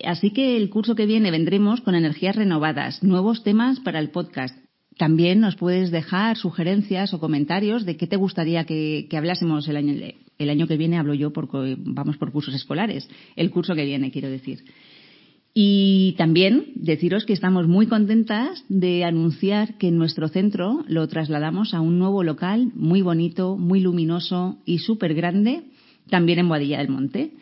Así 0.04 0.30
que 0.30 0.56
el 0.56 0.70
curso 0.70 0.94
que 0.94 1.06
viene 1.06 1.30
vendremos 1.30 1.80
con 1.80 1.94
energías 1.94 2.36
renovadas, 2.36 3.02
nuevos 3.02 3.42
temas 3.42 3.80
para 3.80 3.98
el 3.98 4.10
podcast. 4.10 4.56
También 4.96 5.40
nos 5.40 5.56
puedes 5.56 5.90
dejar 5.90 6.36
sugerencias 6.36 7.12
o 7.12 7.20
comentarios 7.20 7.84
de 7.84 7.96
qué 7.96 8.06
te 8.06 8.16
gustaría 8.16 8.64
que, 8.64 9.06
que 9.10 9.16
hablásemos 9.16 9.68
el 9.68 9.76
año, 9.76 9.94
el 10.38 10.50
año 10.50 10.66
que 10.66 10.76
viene. 10.76 10.98
Hablo 10.98 11.14
yo 11.14 11.32
porque 11.32 11.76
vamos 11.78 12.16
por 12.16 12.32
cursos 12.32 12.54
escolares. 12.54 13.08
El 13.36 13.50
curso 13.50 13.74
que 13.74 13.84
viene, 13.84 14.10
quiero 14.10 14.28
decir. 14.28 14.64
Y 15.54 16.14
también 16.18 16.66
deciros 16.76 17.24
que 17.24 17.32
estamos 17.32 17.66
muy 17.66 17.86
contentas 17.86 18.64
de 18.68 19.04
anunciar 19.04 19.76
que 19.78 19.90
nuestro 19.90 20.28
centro 20.28 20.84
lo 20.86 21.08
trasladamos 21.08 21.74
a 21.74 21.80
un 21.80 21.98
nuevo 21.98 22.22
local 22.22 22.70
muy 22.74 23.02
bonito, 23.02 23.56
muy 23.56 23.80
luminoso 23.80 24.58
y 24.64 24.78
súper 24.78 25.14
grande, 25.14 25.62
también 26.10 26.38
en 26.38 26.48
Boadilla 26.48 26.78
del 26.78 26.90
Monte. 26.90 27.32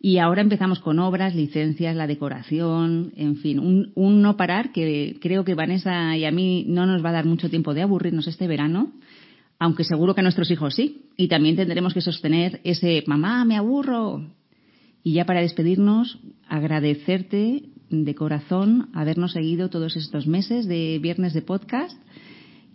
Y 0.00 0.18
ahora 0.18 0.42
empezamos 0.42 0.78
con 0.78 1.00
obras, 1.00 1.34
licencias, 1.34 1.96
la 1.96 2.06
decoración, 2.06 3.12
en 3.16 3.36
fin, 3.36 3.58
un, 3.58 3.90
un, 3.96 4.22
no 4.22 4.36
parar 4.36 4.70
que 4.70 5.16
creo 5.20 5.44
que 5.44 5.54
Vanessa 5.54 6.16
y 6.16 6.24
a 6.24 6.30
mí 6.30 6.64
no 6.68 6.86
nos 6.86 7.04
va 7.04 7.10
a 7.10 7.14
dar 7.14 7.26
mucho 7.26 7.50
tiempo 7.50 7.74
de 7.74 7.82
aburrirnos 7.82 8.28
este 8.28 8.46
verano, 8.46 8.92
aunque 9.58 9.82
seguro 9.82 10.14
que 10.14 10.20
a 10.20 10.22
nuestros 10.22 10.52
hijos 10.52 10.76
sí. 10.76 11.02
Y 11.16 11.26
también 11.26 11.56
tendremos 11.56 11.94
que 11.94 12.00
sostener 12.00 12.60
ese 12.62 13.02
mamá, 13.08 13.44
me 13.44 13.56
aburro, 13.56 14.24
y 15.02 15.14
ya 15.14 15.24
para 15.24 15.40
despedirnos, 15.40 16.18
agradecerte 16.48 17.62
de 17.90 18.14
corazón 18.14 18.90
habernos 18.94 19.32
seguido 19.32 19.70
todos 19.70 19.96
estos 19.96 20.26
meses 20.26 20.66
de 20.66 20.98
viernes 21.00 21.32
de 21.32 21.42
podcast, 21.42 21.96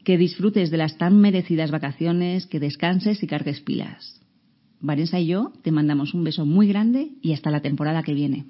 que 0.03 0.17
disfrutes 0.17 0.71
de 0.71 0.77
las 0.77 0.97
tan 0.97 1.19
merecidas 1.19 1.71
vacaciones, 1.71 2.45
que 2.45 2.59
descanses 2.59 3.23
y 3.23 3.27
cargues 3.27 3.61
pilas. 3.61 4.21
Vanessa 4.79 5.19
y 5.19 5.27
yo 5.27 5.53
te 5.63 5.71
mandamos 5.71 6.13
un 6.13 6.23
beso 6.23 6.45
muy 6.45 6.67
grande 6.67 7.11
y 7.21 7.33
hasta 7.33 7.51
la 7.51 7.61
temporada 7.61 8.03
que 8.03 8.13
viene. 8.13 8.45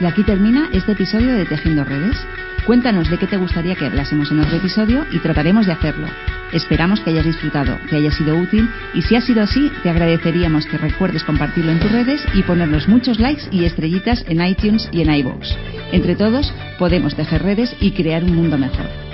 Y 0.00 0.06
aquí 0.06 0.24
termina 0.24 0.70
este 0.72 0.92
episodio 0.92 1.34
de 1.34 1.46
Tejiendo 1.46 1.84
Redes. 1.84 2.16
Cuéntanos 2.66 3.08
de 3.08 3.18
qué 3.18 3.28
te 3.28 3.36
gustaría 3.36 3.76
que 3.76 3.86
hablásemos 3.86 4.30
en 4.32 4.40
otro 4.40 4.56
episodio 4.56 5.04
y 5.12 5.20
trataremos 5.20 5.66
de 5.66 5.72
hacerlo. 5.72 6.08
Esperamos 6.52 7.00
que 7.00 7.10
hayas 7.10 7.24
disfrutado, 7.24 7.78
que 7.88 7.96
haya 7.96 8.10
sido 8.10 8.36
útil 8.36 8.68
y 8.94 9.02
si 9.02 9.16
ha 9.16 9.20
sido 9.20 9.42
así, 9.42 9.70
te 9.82 9.90
agradeceríamos 9.90 10.66
que 10.66 10.78
recuerdes 10.78 11.24
compartirlo 11.24 11.72
en 11.72 11.80
tus 11.80 11.90
redes 11.90 12.24
y 12.34 12.42
ponernos 12.42 12.88
muchos 12.88 13.18
likes 13.18 13.44
y 13.50 13.64
estrellitas 13.64 14.24
en 14.28 14.44
iTunes 14.44 14.88
y 14.92 15.02
en 15.02 15.14
iVoox. 15.14 15.48
Entre 15.92 16.16
todos, 16.16 16.52
podemos 16.78 17.14
tejer 17.14 17.42
redes 17.42 17.74
y 17.80 17.92
crear 17.92 18.24
un 18.24 18.34
mundo 18.34 18.58
mejor. 18.58 19.13